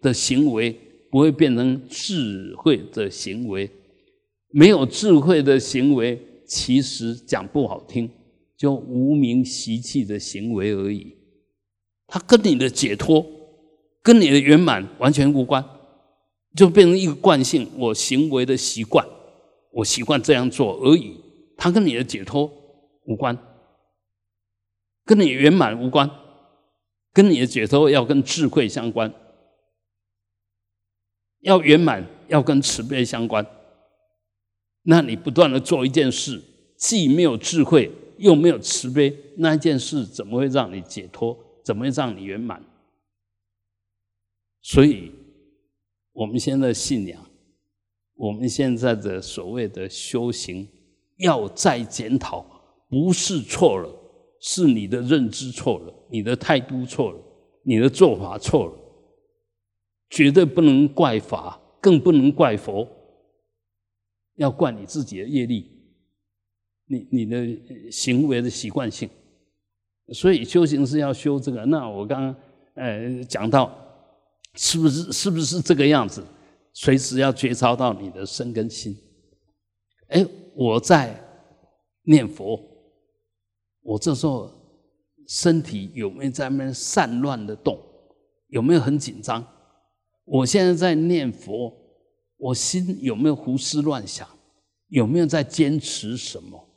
[0.02, 0.74] 的行为，
[1.10, 3.70] 不会变成智慧的行为。
[4.50, 8.10] 没有智慧的行为，其实讲不好听。
[8.58, 11.16] 就无名习气的行为而已，
[12.08, 13.24] 它跟你的解脱、
[14.02, 15.64] 跟你的圆满完全无关，
[16.56, 19.06] 就变成一个惯性，我行为的习惯，
[19.70, 21.20] 我习惯这样做而已。
[21.56, 22.50] 它跟你的解脱
[23.04, 23.38] 无关，
[25.04, 26.10] 跟你圆满无关，
[27.12, 29.14] 跟你的解脱要跟智慧相关，
[31.42, 33.46] 要圆满要跟慈悲相关。
[34.82, 36.42] 那你不断的做一件事，
[36.76, 37.92] 既没有智慧。
[38.18, 41.36] 又没有慈悲，那一件事怎么会让你解脱？
[41.64, 42.62] 怎么会让你圆满？
[44.62, 45.12] 所以，
[46.12, 47.24] 我们现在信仰，
[48.14, 50.66] 我们现在的所谓的修行，
[51.18, 52.44] 要再检讨，
[52.88, 53.88] 不是错了，
[54.40, 57.20] 是你的认知错了，你的态度错了，
[57.62, 58.72] 你的做法错了，
[60.10, 62.88] 绝对不能怪法，更不能怪佛，
[64.36, 65.77] 要怪你自己的业力。
[66.88, 69.08] 你你的行为的习惯性，
[70.12, 71.64] 所以修行是要修这个。
[71.66, 72.36] 那我刚刚
[72.74, 73.72] 呃讲到，
[74.54, 76.24] 是不是是不是这个样子？
[76.72, 78.96] 随时要觉察到你的身跟心。
[80.08, 81.18] 哎，我在
[82.04, 82.60] 念佛，
[83.82, 84.50] 我这时候
[85.26, 87.78] 身体有没有在那边散乱的动？
[88.48, 89.46] 有没有很紧张？
[90.24, 91.74] 我现在在念佛，
[92.36, 94.26] 我心有没有胡思乱想？
[94.88, 96.67] 有没有在坚持什么？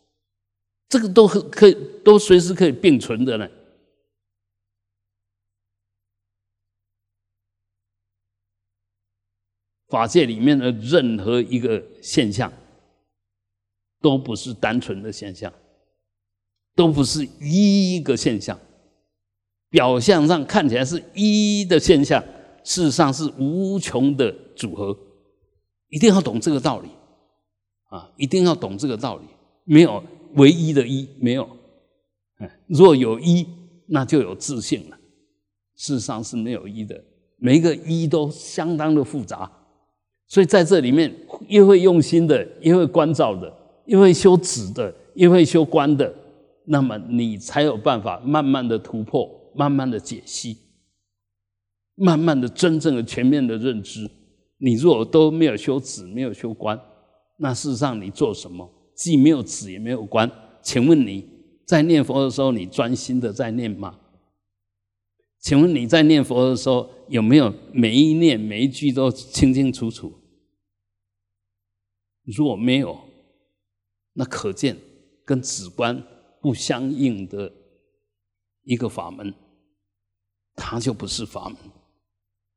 [0.92, 3.50] 这个都可以，都随时可以并存的呢。
[9.88, 12.52] 法界里面的任何一个现象，
[14.02, 15.54] 都不是单纯的现象，
[16.76, 18.60] 都不是一个现象。
[19.70, 22.22] 表象上看起来是一的现象，
[22.66, 24.98] 事实上是无穷的组合。
[25.88, 26.90] 一定要懂这个道理
[27.86, 28.12] 啊！
[28.18, 29.26] 一定要懂这个道理，
[29.64, 30.04] 没有。
[30.36, 31.48] 唯一的一没有，
[32.68, 33.46] 若有一，
[33.88, 34.98] 那就有自信了。
[35.76, 37.04] 事实上是没有一的，
[37.38, 39.52] 每一个一都相当的复杂，
[40.28, 41.12] 所以在这里面，
[41.48, 43.52] 越会用心的，越会关照的，
[43.86, 46.14] 越会修止的，越会修观的，
[46.66, 50.58] 那么你才有办法慢慢的突破，慢慢的解析，
[51.96, 54.10] 慢慢的真正的全面的认知。
[54.58, 56.80] 你若都没有修止，没有修观，
[57.38, 58.70] 那事实上你做什么？
[58.96, 60.30] 既没有子也没有观，
[60.62, 61.28] 请问你
[61.66, 64.00] 在念佛的时候，你专心的在念吗？
[65.40, 70.14] 请问你在念佛的时候，有没有每一念每一句都清清楚楚？
[72.24, 73.00] 如果没有，
[74.14, 74.78] 那可见
[75.26, 76.04] 跟止观
[76.40, 77.52] 不相应的
[78.64, 79.34] 一个法门，
[80.56, 81.58] 它就不是法门。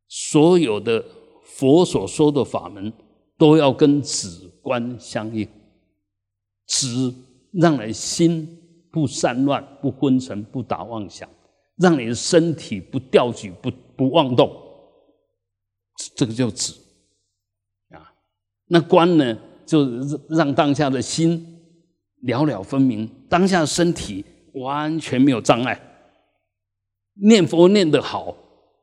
[0.06, 1.02] 所有的
[1.42, 2.92] 佛所说的法门，
[3.38, 5.48] 都要跟止观相应。
[6.66, 7.12] 止，
[7.52, 8.48] 让人心
[8.90, 11.28] 不散乱、不昏沉、不打妄想，
[11.76, 14.50] 让你的身体不掉举、不不妄动。
[16.16, 16.72] 这个就止
[17.90, 18.12] 啊。
[18.66, 19.86] 那观呢，就
[20.28, 21.60] 让当下的心
[22.22, 24.24] 了了分明，当下身体
[24.54, 25.80] 完全没有障碍。
[27.14, 28.36] 念佛念得好，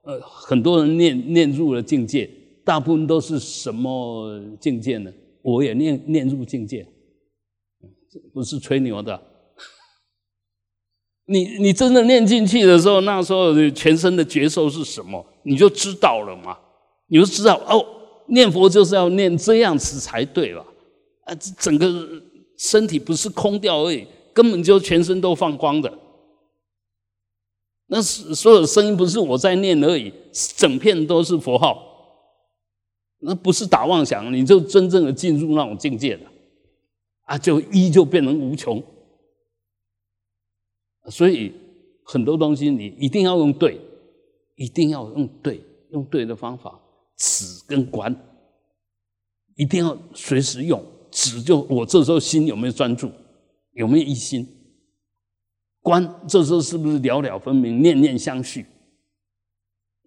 [0.03, 2.29] 呃，很多人念念入了境界，
[2.63, 5.11] 大部分都是什么境界呢？
[5.41, 6.87] 我也念念入境界，
[8.33, 9.21] 不是吹牛的。
[11.25, 16.57] 你你真的念进去的时候，那时候全身的觉受是什么，你就知道了嘛？
[17.07, 17.85] 你就知道哦，
[18.27, 20.65] 念佛就是要念这样子才对吧？
[21.25, 22.07] 啊，整个
[22.57, 25.93] 身体不是空掉而已，根本就全身都放光的。
[27.87, 30.13] 那是所有声音不是我在念而已，
[30.55, 31.87] 整片都是佛号。
[33.19, 36.30] 那不是打妄想，你就真正的进入那种境界了，
[37.23, 38.81] 啊，就一就变成无穷。
[41.09, 41.53] 所以
[42.03, 43.79] 很多东西你一定要用对，
[44.55, 46.79] 一定要用对，用对的方法，
[47.17, 48.15] 止跟观，
[49.55, 50.83] 一定要随时用。
[51.09, 53.11] 止就我这时候心有没有专注，
[53.73, 54.47] 有没有一心？
[55.81, 58.65] 观这时候是不是了了分明，念念相续？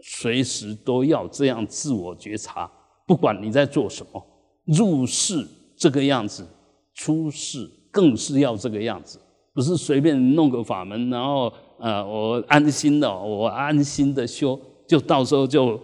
[0.03, 2.70] 随时都要这样自我觉察。
[3.07, 4.24] 不管你在做什么，
[4.64, 5.46] 入世
[5.77, 6.46] 这个样子，
[6.94, 9.20] 出世更是要这个样子，
[9.52, 15.78] 不是随便弄个法门，然后呃，我安心的，我安心的修，就到时候就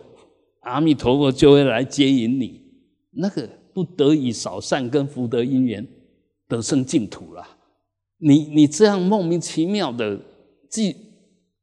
[0.61, 2.61] 阿弥陀佛就会来接引你。
[3.11, 5.87] 那个不得已少善根福德因缘，
[6.46, 7.46] 得生净土了。
[8.18, 10.20] 你你这样莫名其妙的，
[10.68, 10.94] 既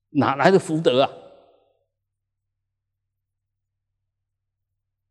[0.10, 1.10] 哪来的福德啊？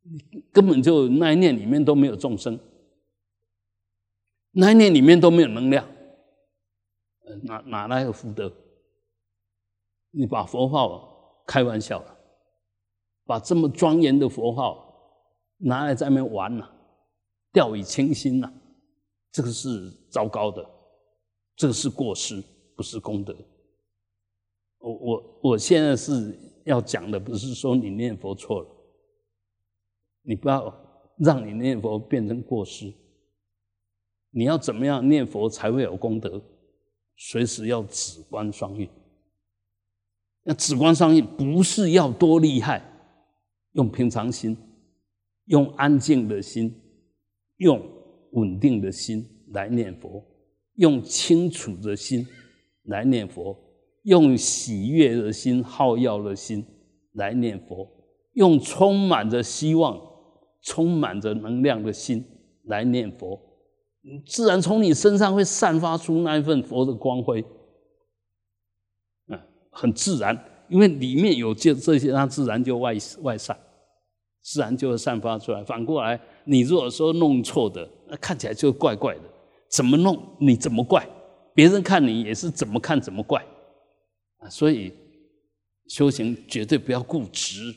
[0.02, 2.58] 你根本就那一念里面都没有众生，
[4.58, 5.86] 那一念里面都没有能量，
[7.42, 8.50] 哪哪来的福德？
[10.12, 12.16] 你把佛号开玩笑了，
[13.26, 15.22] 把这么庄严的佛号
[15.58, 16.74] 拿来在那边玩了，
[17.52, 18.50] 掉以轻心了，
[19.30, 20.66] 这个是糟糕的，
[21.54, 22.42] 这个是过失，
[22.74, 23.36] 不是功德。
[24.78, 28.68] 我我我现在是要讲的，不是说你念佛错了。
[30.22, 30.74] 你不要
[31.18, 32.90] 让你念佛变成过失。
[34.36, 36.42] 你要怎么样念佛才会有功德？
[37.16, 38.86] 随时要止观双运。
[40.42, 42.82] 那止观双运不是要多厉害，
[43.72, 44.54] 用平常心，
[45.46, 46.78] 用安静的心，
[47.56, 47.80] 用
[48.32, 50.22] 稳定的心来念佛，
[50.74, 52.28] 用清楚的心
[52.82, 53.58] 来念佛，
[54.02, 56.62] 用喜悦的心、好药的心
[57.14, 57.88] 来念佛，
[58.34, 59.98] 用充满着希望。
[60.62, 62.24] 充满着能量的心
[62.64, 63.40] 来念佛，
[64.24, 67.44] 自然从你身上会散发出那一份佛的光辉，
[69.28, 69.38] 嗯，
[69.70, 70.38] 很自然，
[70.68, 73.58] 因为里面有这这些，它自然就外外散，
[74.42, 75.64] 自然就会散发出来。
[75.64, 79.22] 反过来，你如果说弄错的，那看起来就怪怪的，
[79.68, 81.04] 怎么弄你怎么怪，
[81.52, 83.44] 别人看你也是怎么看怎么怪，
[84.38, 84.92] 啊，所以
[85.88, 87.74] 修行绝对不要固执，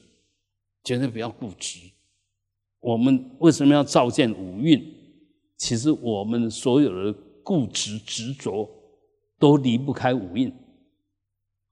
[0.83, 1.79] 绝对不要固执。
[2.81, 4.95] 我们为什么要照见五蕴？
[5.59, 8.67] 其实我们所有的固执执着
[9.37, 10.51] 都离不开五蕴，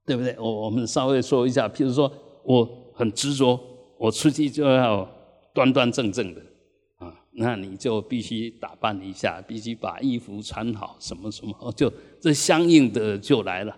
[0.05, 0.37] 对不对？
[0.37, 2.11] 我我们稍微说一下，譬如说
[2.43, 3.59] 我很执着，
[3.97, 5.09] 我出去就要
[5.53, 6.41] 端端正正的
[6.97, 13.75] 啊，那你就必须打扮一下，必须把衣服穿好，什么什么，就这相应的就来了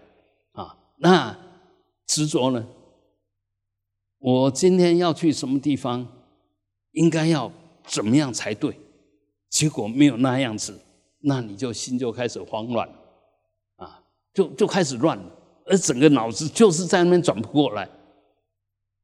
[0.53, 0.75] 啊。
[0.97, 1.37] 那
[2.07, 2.67] 执着呢？
[4.17, 6.05] 我今天要去什么地方？
[6.93, 7.51] 应该要
[7.83, 8.75] 怎么样才对？
[9.49, 10.79] 结果没有那样子，
[11.21, 12.87] 那你就心就开始慌乱，
[13.77, 14.01] 啊，
[14.33, 15.25] 就就开始乱了，
[15.65, 17.89] 而整个脑子就是在那边转不过来。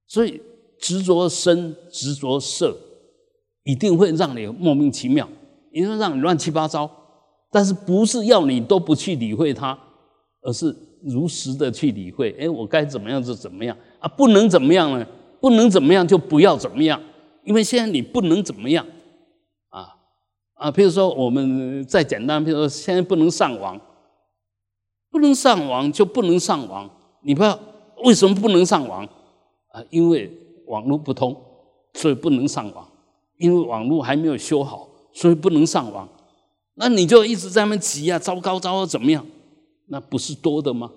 [0.08, 0.39] 所以
[0.79, 2.77] 执着身、执着色，
[3.63, 5.27] 一定会让你莫名其妙，
[5.71, 6.89] 因为让你乱七八糟。
[7.51, 9.77] 但是不是要你都不去理会它，
[10.41, 12.35] 而是如实的去理会。
[12.37, 14.08] 哎，我该怎么样就怎么样啊？
[14.10, 15.08] 不能怎么样呢？
[15.39, 17.02] 不能怎么样就不要怎么样。
[17.46, 18.85] 因为现在你不能怎么样，
[20.56, 23.79] 啊，比如说我们再简单，比如说现在不能上网，
[25.12, 26.89] 不能上网就不能上网。
[27.21, 27.58] 你不要
[28.03, 29.06] 为什么不能上网
[29.69, 29.83] 啊？
[29.89, 30.31] 因为
[30.67, 31.35] 网络不通，
[31.93, 32.87] 所以不能上网。
[33.37, 36.08] 因为网络还没有修好，所以不能上网。
[36.75, 39.25] 那你就一直在那急啊，糟糕糟糕怎么样？
[39.87, 40.89] 那不是多的吗？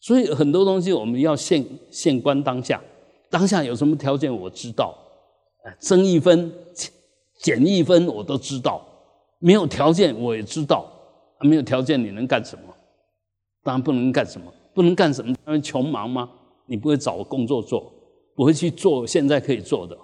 [0.00, 2.80] 所以很多东西我们要现现观当下，
[3.30, 4.94] 当下有什么条件我知道。
[5.78, 6.52] 增一分，
[7.42, 8.86] 减一分，我都知道。
[9.38, 10.90] 没有条件，我也知道。
[11.40, 12.64] 没有条件，你能干什么？
[13.62, 15.34] 当然不能干什么，不能干什么？
[15.46, 16.30] 因为穷忙吗？
[16.66, 17.92] 你不会找工作做，
[18.34, 19.96] 不会去做现在可以做的。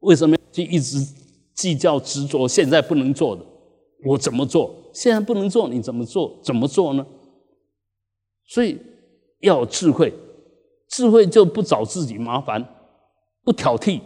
[0.00, 0.98] 为什么就一直
[1.54, 2.46] 计较执着？
[2.46, 3.44] 现在不能做的，
[4.04, 4.72] 我怎么做？
[4.94, 6.38] 现在不能做，你怎么做？
[6.42, 7.04] 怎么做呢？
[8.46, 8.78] 所以
[9.40, 10.14] 要有智慧，
[10.88, 12.64] 智慧就不找自己麻烦，
[13.42, 14.00] 不挑剔，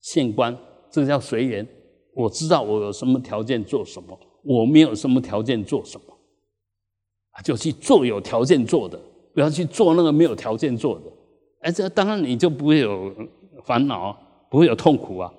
[0.00, 0.58] 县官，
[0.90, 1.66] 这叫随缘。
[2.16, 6.16] 我知道我有什么条件做什么，我没有什么条件做什么，
[7.44, 8.98] 就去做有条件做的，
[9.34, 11.12] 不要去做那个没有条件做的。
[11.60, 13.12] 哎，这当然你就不会有
[13.64, 14.16] 烦恼，
[14.50, 15.30] 不会有痛苦啊，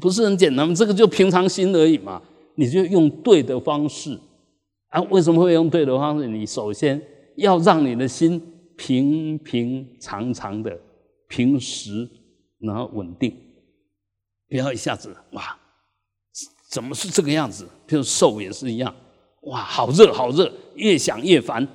[0.00, 0.74] 不是很简单吗？
[0.74, 2.22] 这个就平常心而已嘛。
[2.54, 4.18] 你就用对的方式
[4.88, 5.02] 啊？
[5.10, 6.26] 为什么会用对的方式？
[6.26, 6.98] 你首先
[7.36, 8.40] 要让你的心
[8.78, 10.74] 平平常常的、
[11.28, 12.08] 平时
[12.60, 13.36] 然后稳定，
[14.48, 15.58] 不要一下子哇。
[16.74, 17.64] 怎么是这个样子？
[17.86, 18.92] 譬如受也是一样，
[19.42, 21.68] 哇，好热好热，越想越烦，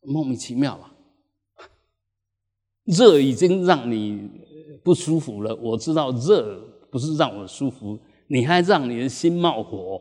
[0.00, 0.90] 莫名其妙啊！
[2.84, 4.26] 热已经让你
[4.82, 6.58] 不舒服了，我知道热
[6.90, 10.00] 不是让我舒服，你还让你的心冒火，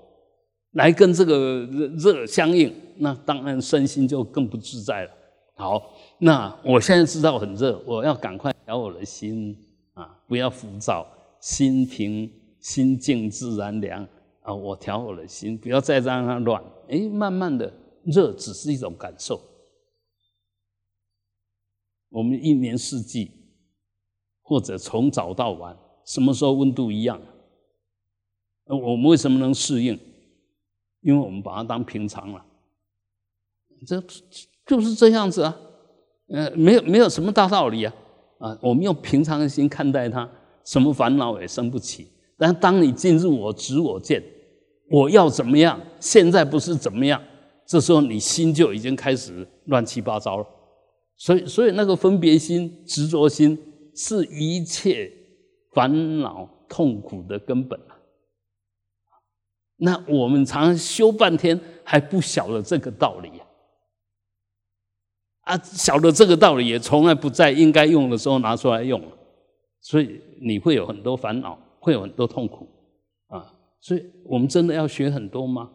[0.71, 1.67] 来跟这个
[1.97, 5.11] 热相应，那当然身心就更不自在了。
[5.55, 9.57] 好，那我现在知道很热，我要赶快调我的心
[9.93, 11.05] 啊，不要浮躁，
[11.41, 12.31] 心平。
[12.65, 14.03] 心静自然凉
[14.41, 14.51] 啊！
[14.51, 16.59] 我调我的心，不要再让它乱。
[16.89, 17.71] 哎，慢慢的
[18.03, 19.39] 热只是一种感受。
[22.09, 23.29] 我们一年四季，
[24.41, 27.21] 或者从早到晚，什么时候温度一样？
[28.65, 29.99] 我们为什么能适应？
[31.01, 32.43] 因为我们把它当平常了。
[33.85, 34.01] 这
[34.65, 35.55] 就是这样子啊。
[36.29, 37.93] 呃，没有没有什么大道理啊。
[38.39, 40.27] 啊，我们用平常的心看待它，
[40.63, 42.07] 什么烦恼也生不起。
[42.37, 44.23] 但当你进入我执我见，
[44.89, 45.79] 我要怎么样？
[45.99, 47.21] 现在不是怎么样？
[47.65, 50.45] 这时候你心就已经开始乱七八糟了。
[51.17, 53.57] 所以，所以那个分别心、执着心，
[53.95, 55.11] 是一切
[55.71, 57.95] 烦恼痛苦的根本啊。
[59.77, 63.29] 那我们常常修半天还不晓得这个道理
[65.43, 65.55] 啊！
[65.55, 69.01] 啊，晓得这个道理也从来不在应该用的时候拿出来用，
[69.79, 71.57] 所以你会有很多烦恼。
[71.85, 72.67] 会有很多痛苦
[73.27, 75.69] 啊，所以我们真的要学很多吗？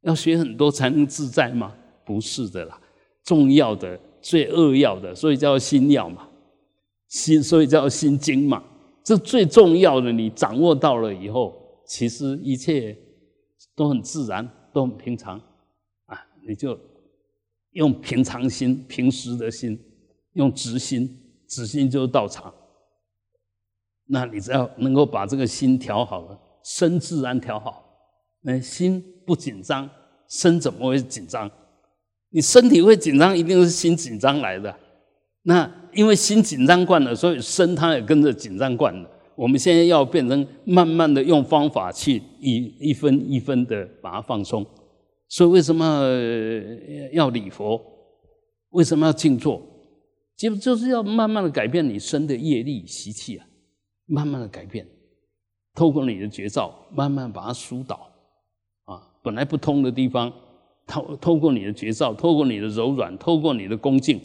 [0.00, 1.72] 要学很多才能自在吗？
[2.04, 2.80] 不是的啦，
[3.22, 6.28] 重要的、最扼要的，所以叫心要嘛，
[7.06, 8.64] 心所以叫心经嘛。
[9.04, 11.54] 这最重要的，你掌握到了以后，
[11.86, 12.98] 其实一切
[13.76, 15.40] 都很自然，都很平常
[16.06, 16.18] 啊。
[16.44, 16.76] 你就
[17.74, 19.78] 用平常心、平时的心，
[20.32, 21.08] 用直心，
[21.46, 22.52] 直心就是道场。
[24.08, 27.84] 那你只要能够把这个心调好了，身自然调好，
[28.42, 29.88] 那心不紧张，
[30.28, 31.50] 身怎么会紧张？
[32.30, 34.74] 你身体会紧张，一定是心紧张来的。
[35.42, 39.08] 那因为心紧张惯了，所以身它也跟着紧张惯了。
[39.34, 44.66] 我们现在要变成慢慢的用方法去一一分一分的把它放松。
[45.28, 46.02] 所以为什么
[47.12, 47.80] 要礼佛？
[48.70, 49.62] 为什么要静坐？
[50.36, 53.46] 就就是要慢慢的改变你身的业力习气啊。
[54.10, 54.88] 慢慢的改变，
[55.74, 58.10] 透过你的绝招，慢慢把它疏导，
[58.84, 60.32] 啊，本来不通的地方，
[60.86, 64.18] 透透过你的绝招，透过你的柔软，透过你的恭敬，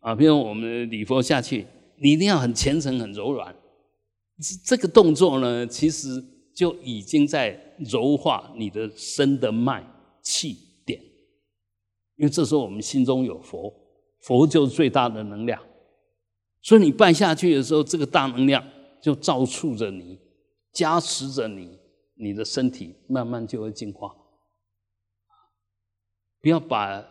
[0.00, 1.64] 啊，比如我们礼佛下去，
[2.02, 3.54] 你一定要很虔诚、很柔软，
[4.42, 6.08] 这这个动作呢，其实
[6.52, 9.86] 就已经在柔化你的身的脉
[10.22, 11.00] 气点，
[12.16, 13.72] 因为这时候我们心中有佛，
[14.22, 15.62] 佛就是最大的能量，
[16.62, 18.62] 所以你拜下去的时候，这个大能量。
[19.00, 20.18] 就照触着你，
[20.72, 21.78] 加持着你，
[22.14, 24.14] 你的身体慢慢就会进化。
[26.40, 27.02] 不要把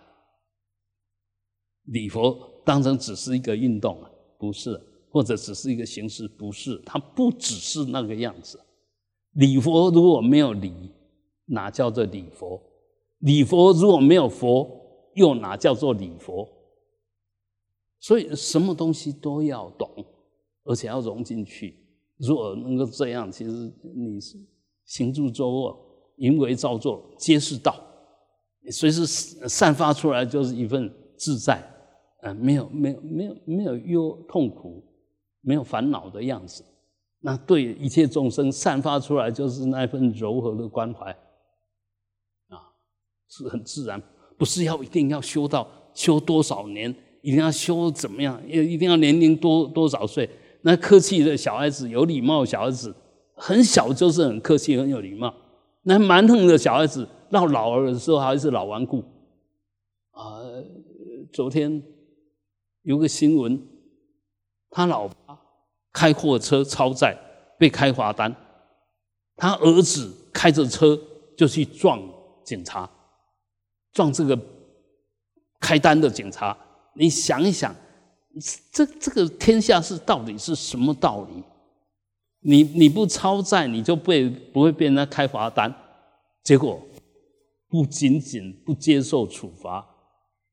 [1.86, 4.80] 礼佛当成只是一个运动啊，不是，
[5.10, 8.60] 或者只是一个形式，不是，它不只是那个样子。
[9.32, 10.92] 礼佛如果没有礼，
[11.46, 12.62] 哪叫做礼佛？
[13.20, 16.48] 礼佛如果没有佛，又哪叫做礼佛？
[18.00, 20.06] 所以什么东西都要懂。
[20.66, 21.79] 而且要融进去，
[22.20, 23.52] 如果能够这样，其实
[23.96, 24.38] 你是
[24.86, 25.78] 行住坐卧、
[26.18, 27.76] 淫为造作，皆是道。
[28.62, 31.64] 你随时散发出来就是一份自在，
[32.22, 34.84] 啊，没有没有没有没有忧痛苦，
[35.40, 36.64] 没有烦恼的样子。
[37.22, 41.10] 那对一切众生散发出来就是那份柔和的关怀，
[42.50, 42.60] 啊，
[43.30, 44.02] 是很自然，
[44.38, 50.30] 不是要一定要修到修多少年，一定要修怎么样，一一定要年龄多多少岁。
[50.62, 52.94] 那客气的小孩子，有礼貌小孩子，
[53.36, 55.34] 很小就是很客气，很有礼貌。
[55.84, 59.04] 那蛮横的小孩子，到老了的时候还是老顽固。
[60.12, 60.44] 啊，
[61.32, 61.82] 昨天
[62.82, 63.62] 有个新闻，
[64.70, 65.40] 他老爸
[65.94, 67.18] 开货车超载，
[67.58, 68.36] 被开罚单，
[69.38, 71.00] 他儿子开着车
[71.38, 72.02] 就去撞
[72.44, 72.90] 警察，
[73.94, 74.38] 撞这个
[75.62, 76.58] 开单的警察。
[76.96, 77.74] 你想一想，
[78.72, 81.44] 这这个天下是到底是什么道理？
[82.42, 85.74] 你你不超载，你就被不会被人家开罚单，
[86.44, 86.82] 结果
[87.68, 89.86] 不仅仅不接受处罚，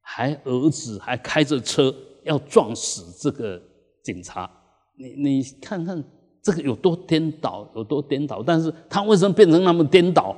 [0.00, 3.62] 还儿子还开着车要撞死这个
[4.02, 4.50] 警察。
[4.98, 6.02] 你你看看
[6.42, 8.42] 这个有多颠倒，有多颠倒？
[8.42, 10.34] 但是他为什么变成那么颠倒？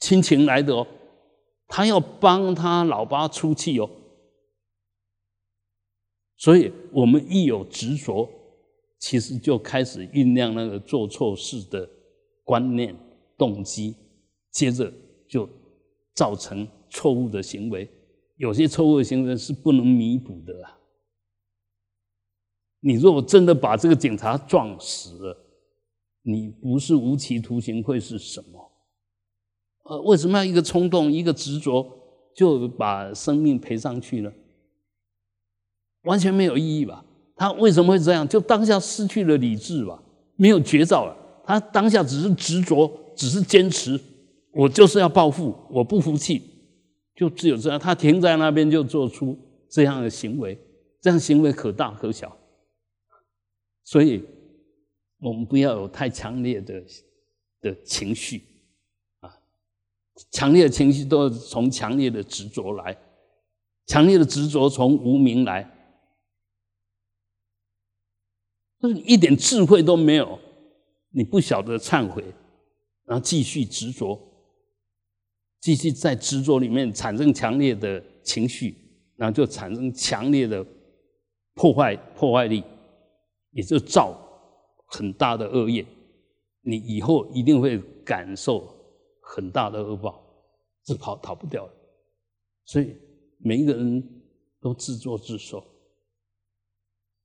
[0.00, 0.86] 亲情来的哦，
[1.66, 3.90] 他要帮他老爸出气哦。
[6.36, 8.28] 所以我们一有执着，
[8.98, 11.88] 其实就开始酝酿那个做错事的
[12.42, 12.94] 观念、
[13.38, 13.94] 动机，
[14.50, 14.92] 接着
[15.28, 15.48] 就
[16.14, 17.88] 造成错误的行为。
[18.36, 20.78] 有些错误的行为是不能弥补的啊。
[22.80, 25.46] 你如果真的把这个警察撞死了，
[26.22, 28.72] 你不是无期徒刑会是什么？
[29.84, 31.86] 呃，为什么要一个冲动、一个执着
[32.34, 34.32] 就把生命赔上去呢？
[36.04, 37.04] 完全没有意义吧？
[37.36, 38.26] 他为什么会这样？
[38.28, 40.00] 就当下失去了理智吧，
[40.36, 41.16] 没有绝招了。
[41.44, 44.00] 他当下只是执着，只是坚持，
[44.52, 46.42] 我就是要报复，我不服气，
[47.16, 47.78] 就只有这样。
[47.78, 49.36] 他停在那边就做出
[49.68, 50.58] 这样的行为，
[51.00, 52.34] 这样行为可大可小。
[53.82, 54.24] 所以，
[55.20, 56.82] 我们不要有太强烈的
[57.60, 58.42] 的情绪
[59.20, 59.28] 啊！
[60.30, 62.96] 强烈的情绪都要从强烈的执着来，
[63.86, 65.70] 强烈的执着从无名来，
[68.84, 70.38] 就是一点智慧都没有，
[71.08, 72.22] 你不晓得忏悔，
[73.06, 74.20] 然后继续执着，
[75.58, 78.76] 继续在执着里面产生强烈的情绪，
[79.16, 80.62] 然后就产生强烈的
[81.54, 82.62] 破坏破坏力。
[83.52, 84.18] 也就造
[84.84, 85.86] 很大的恶业，
[86.60, 88.68] 你以后一定会感受
[89.22, 90.22] 很大的恶报，
[90.84, 91.72] 是跑逃不掉的。
[92.66, 92.94] 所以
[93.38, 94.22] 每一个人
[94.60, 95.64] 都自作自受。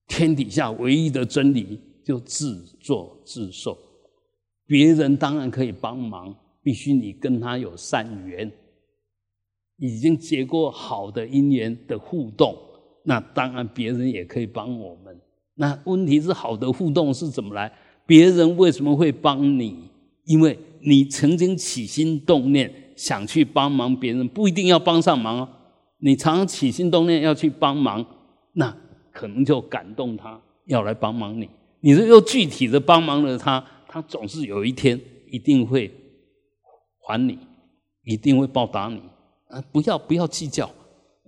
[0.10, 3.78] 天底下唯一的真理就自作自受，
[4.66, 8.52] 别人当然可以帮忙，必须你跟他有善缘，
[9.78, 12.58] 已经结过好的姻缘的互动，
[13.06, 15.18] 那当然别人也可以帮我们。
[15.56, 17.72] 那问题是好的互动是怎么来？
[18.06, 19.90] 别人为什么会帮你？
[20.26, 25.50] 因为你曾经起心动念想去帮忙别人，不一定要帮上忙哦。
[26.00, 28.06] 你常常起心动念要去帮忙，
[28.54, 28.76] 那
[29.12, 31.50] 可能就感动他要来帮忙你。
[31.82, 35.00] 你是又具体的帮忙了他，他总是有一天
[35.32, 35.92] 一定会
[37.02, 37.38] 还你，
[38.04, 39.02] 一定会报答你。
[39.48, 40.70] 啊，不要不要计较，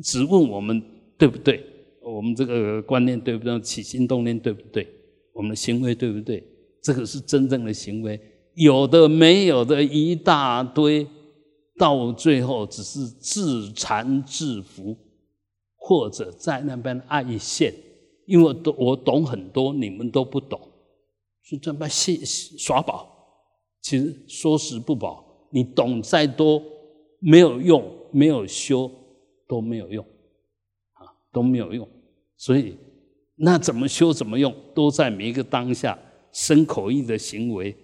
[0.03, 0.81] 只问我们
[1.17, 1.65] 对不对？
[2.03, 3.59] 我们这个观念对不对？
[3.61, 4.87] 起心动念对不对？
[5.33, 6.43] 我们的行为对不对？
[6.83, 8.19] 这个是真正的行为，
[8.55, 11.07] 有的没有的一大堆，
[11.77, 14.97] 到最后只是自残自负，
[15.81, 17.73] 或者在那边爱现。
[18.27, 20.57] 因为都我懂很多，你们都不懂，
[21.41, 23.09] 是这么戏耍宝。
[23.81, 26.61] 其实说实不宝，你懂再多
[27.19, 28.89] 没有用，没有修
[29.49, 30.05] 都没有用，
[30.93, 31.85] 啊都没有用。
[32.37, 32.77] 所以，
[33.35, 35.97] 那怎么修怎么用，都在每一个当下
[36.31, 37.75] 生口意的行为，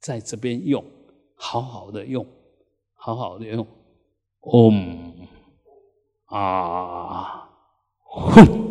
[0.00, 0.84] 在这边用，
[1.36, 2.26] 好好的用，
[2.94, 3.64] 好好的用，
[4.40, 5.05] 哦
[6.26, 7.48] 啊，
[8.04, 8.65] 哼。